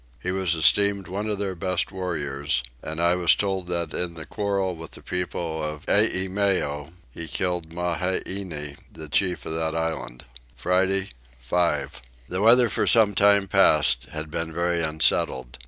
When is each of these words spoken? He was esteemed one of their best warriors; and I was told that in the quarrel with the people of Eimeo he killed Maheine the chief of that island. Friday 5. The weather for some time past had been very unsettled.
He 0.19 0.31
was 0.31 0.55
esteemed 0.55 1.07
one 1.07 1.27
of 1.29 1.37
their 1.37 1.53
best 1.53 1.91
warriors; 1.91 2.63
and 2.81 2.99
I 2.99 3.13
was 3.13 3.35
told 3.35 3.67
that 3.67 3.93
in 3.93 4.15
the 4.15 4.25
quarrel 4.25 4.75
with 4.75 4.93
the 4.93 5.03
people 5.03 5.63
of 5.63 5.85
Eimeo 5.85 6.93
he 7.11 7.27
killed 7.27 7.69
Maheine 7.71 8.77
the 8.91 9.07
chief 9.09 9.45
of 9.45 9.53
that 9.53 9.75
island. 9.75 10.25
Friday 10.55 11.11
5. 11.37 12.01
The 12.27 12.41
weather 12.41 12.67
for 12.67 12.87
some 12.87 13.13
time 13.13 13.47
past 13.47 14.05
had 14.05 14.31
been 14.31 14.51
very 14.51 14.81
unsettled. 14.81 15.59